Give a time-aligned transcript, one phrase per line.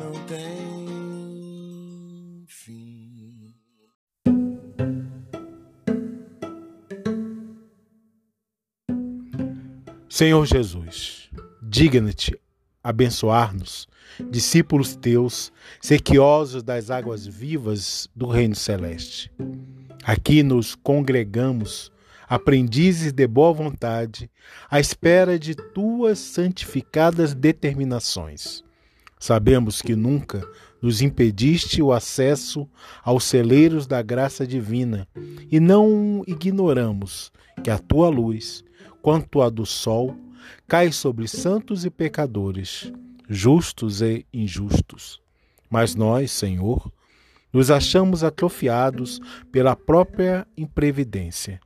[0.00, 1.66] não tem
[2.48, 3.54] fim.
[10.08, 11.28] Senhor Jesus,
[11.62, 12.40] digna-te
[12.82, 13.86] abençoar-nos,
[14.30, 19.30] discípulos teus, sequiosos das águas vivas do reino celeste.
[20.02, 21.92] Aqui nos congregamos,
[22.26, 24.30] aprendizes de boa vontade,
[24.70, 28.64] à espera de tuas santificadas determinações.
[29.20, 30.42] Sabemos que nunca
[30.80, 32.66] nos impediste o acesso
[33.04, 35.06] aos celeiros da graça divina
[35.52, 37.30] e não ignoramos
[37.62, 38.64] que a tua luz,
[39.02, 40.16] quanto a do sol,
[40.66, 42.90] cai sobre santos e pecadores,
[43.28, 45.20] justos e injustos.
[45.68, 46.90] Mas nós, Senhor,
[47.52, 49.20] nos achamos atrofiados
[49.52, 51.60] pela própria imprevidência.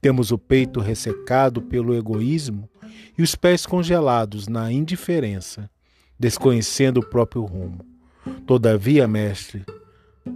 [0.00, 2.68] Temos o peito ressecado pelo egoísmo
[3.16, 5.70] e os pés congelados na indiferença,
[6.18, 7.84] desconhecendo o próprio rumo.
[8.46, 9.64] Todavia, mestre,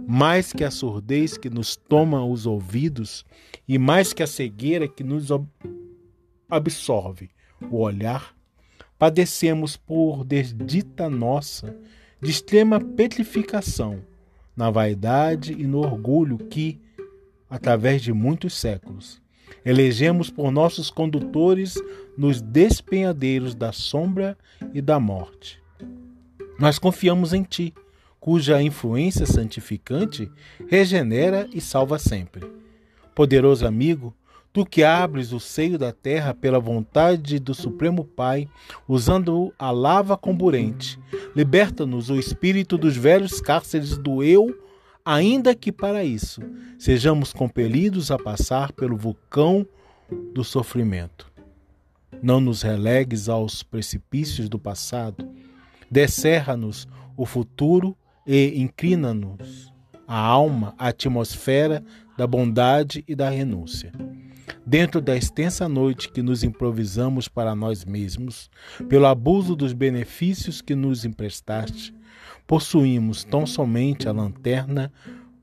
[0.07, 3.25] mais que a surdez que nos toma os ouvidos
[3.67, 5.27] e mais que a cegueira que nos
[6.49, 7.29] absorve
[7.69, 8.35] o olhar,
[8.97, 11.75] padecemos por desdita nossa
[12.21, 14.01] de extrema petrificação
[14.55, 16.79] na vaidade e no orgulho que,
[17.49, 19.21] através de muitos séculos,
[19.65, 21.75] elegemos por nossos condutores
[22.17, 24.37] nos despenhadeiros da sombra
[24.73, 25.62] e da morte.
[26.59, 27.73] Nós confiamos em Ti,
[28.19, 30.31] cuja influência santificante
[30.67, 32.41] regenera e salva sempre.
[33.13, 34.13] Poderoso amigo,
[34.53, 38.47] Tu que abres o seio da terra pela vontade do Supremo Pai,
[38.87, 40.99] usando a lava comburente,
[41.35, 44.55] liberta-nos o espírito dos velhos cárceres do eu,
[45.03, 46.39] ainda que para isso
[46.77, 49.65] sejamos compelidos a passar pelo vulcão
[50.35, 51.31] do sofrimento.
[52.21, 55.27] Não nos relegues aos precipícios do passado,
[55.93, 57.95] descerra-nos o futuro
[58.25, 59.71] e inclina-nos
[60.07, 61.83] a alma à atmosfera
[62.17, 63.91] da bondade e da renúncia.
[64.65, 68.49] Dentro da extensa noite que nos improvisamos para nós mesmos,
[68.89, 71.93] pelo abuso dos benefícios que nos emprestaste,
[72.47, 74.91] possuímos tão somente a lanterna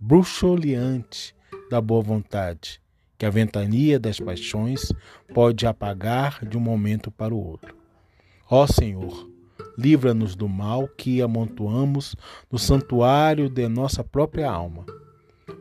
[0.01, 1.33] bruxoleante
[1.71, 2.81] da boa vontade,
[3.17, 4.93] que a ventania das paixões
[5.33, 7.77] pode apagar de um momento para o outro.
[8.51, 9.31] Ó Senhor,
[9.77, 12.17] livra-nos do mal que amontoamos
[12.51, 14.85] no santuário de nossa própria alma.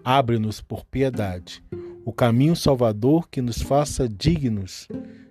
[0.04, 1.64] Abre-nos por piedade
[2.06, 4.88] o caminho salvador que nos faça dignos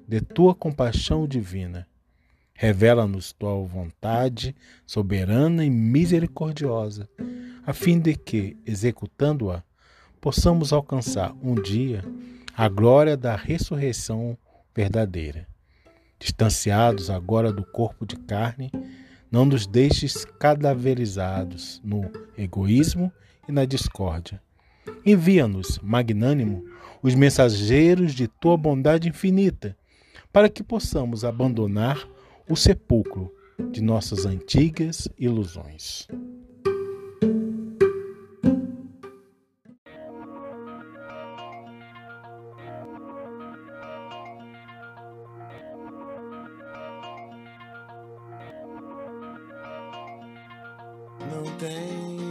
[0.06, 1.88] de tua compaixão divina.
[2.54, 4.54] Revela-nos tua vontade
[4.86, 7.08] soberana e misericordiosa,
[7.66, 9.64] a fim de que, executando-a,
[10.20, 12.04] possamos alcançar um dia
[12.56, 14.38] a glória da ressurreição
[14.72, 15.47] verdadeira.
[16.18, 18.70] Distanciados agora do corpo de carne,
[19.30, 23.12] não nos deixes cadaverizados no egoísmo
[23.48, 24.40] e na discórdia
[25.04, 26.64] Envia-nos, magnânimo,
[27.02, 29.76] os mensageiros de tua bondade infinita,
[30.32, 32.06] para que possamos abandonar
[32.48, 33.32] o sepulcro
[33.70, 36.06] de nossas antigas ilusões.
[51.30, 52.27] Não tem